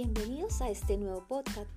[0.00, 1.68] Bienvenidos a este nuevo podcast.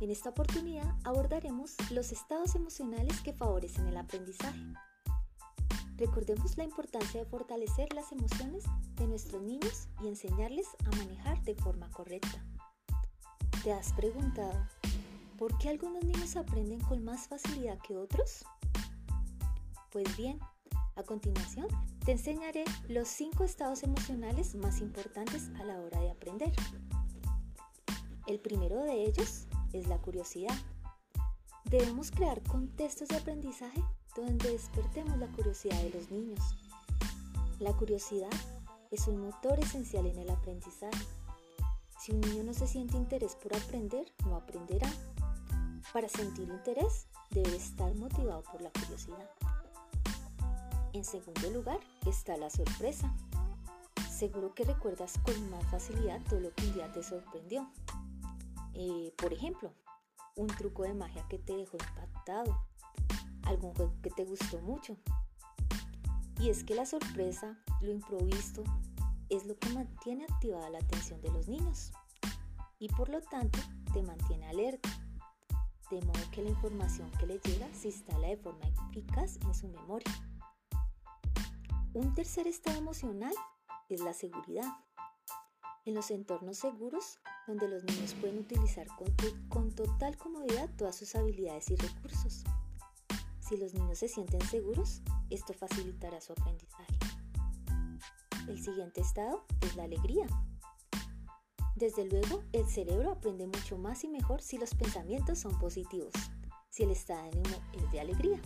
[0.00, 4.58] En esta oportunidad abordaremos los estados emocionales que favorecen el aprendizaje.
[5.96, 8.64] Recordemos la importancia de fortalecer las emociones
[8.96, 12.44] de nuestros niños y enseñarles a manejar de forma correcta.
[13.62, 14.66] ¿Te has preguntado
[15.38, 18.44] por qué algunos niños aprenden con más facilidad que otros?
[19.92, 20.40] Pues bien,
[20.96, 21.68] a continuación
[22.04, 26.52] te enseñaré los cinco estados emocionales más importantes a la hora de aprender.
[28.30, 30.54] El primero de ellos es la curiosidad.
[31.64, 33.82] Debemos crear contextos de aprendizaje
[34.14, 36.38] donde despertemos la curiosidad de los niños.
[37.58, 38.30] La curiosidad
[38.92, 41.04] es un motor esencial en el aprendizaje.
[41.98, 44.88] Si un niño no se siente interés por aprender, no aprenderá.
[45.92, 49.28] Para sentir interés, debe estar motivado por la curiosidad.
[50.92, 53.12] En segundo lugar está la sorpresa.
[54.08, 57.68] Seguro que recuerdas con más facilidad todo lo que un día te sorprendió.
[58.74, 59.72] Eh, por ejemplo,
[60.36, 62.66] un truco de magia que te dejó impactado,
[63.44, 64.96] algún juego que te gustó mucho.
[66.38, 68.62] Y es que la sorpresa, lo improvisto,
[69.28, 71.92] es lo que mantiene activada la atención de los niños
[72.78, 73.58] y por lo tanto
[73.92, 74.88] te mantiene alerta,
[75.90, 79.68] de modo que la información que le llega se instala de forma eficaz en su
[79.68, 80.10] memoria.
[81.92, 83.34] Un tercer estado emocional
[83.88, 84.68] es la seguridad.
[85.84, 88.86] En los entornos seguros, donde los niños pueden utilizar
[89.48, 92.44] con, total comodidad todas sus habilidades y recursos.
[93.40, 96.98] Si los niños se sienten seguros, esto facilitará su aprendizaje.
[98.48, 100.26] El siguiente estado es la alegría.
[101.74, 106.12] Desde luego, el cerebro aprende mucho más y mejor si los pensamientos son positivos,
[106.68, 108.40] si el estado de ánimo es de alegría.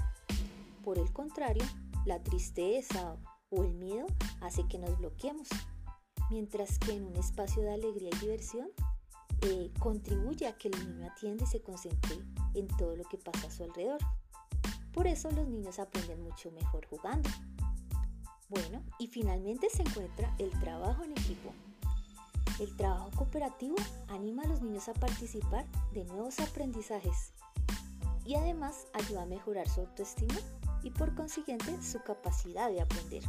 [0.85, 1.65] Por el contrario,
[2.05, 3.17] la tristeza
[3.51, 4.07] o el miedo
[4.41, 5.49] hace que nos bloqueemos
[6.31, 8.69] mientras que en un espacio de alegría y diversión
[9.43, 12.17] eh, contribuye a que el niño atienda y se concentre
[12.55, 14.01] en todo lo que pasa a su alrededor.
[14.93, 17.29] Por eso los niños aprenden mucho mejor jugando.
[18.49, 21.53] Bueno, y finalmente se encuentra el trabajo en equipo.
[22.61, 23.75] El trabajo cooperativo
[24.09, 27.33] anima a los niños a participar de nuevos aprendizajes
[28.25, 30.35] y además ayuda a mejorar su autoestima
[30.83, 33.25] y por consiguiente su capacidad de aprender.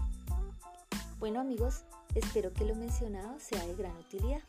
[1.20, 4.42] Bueno amigos, espero que lo mencionado sea de gran utilidad.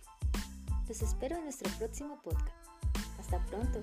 [0.89, 2.57] Los espero en nuestro próximo podcast.
[3.19, 3.81] Hasta pronto.